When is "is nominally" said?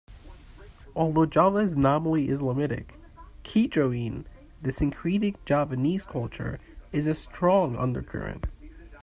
1.57-2.27